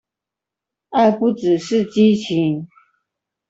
[0.89, 2.67] 愛不只是激情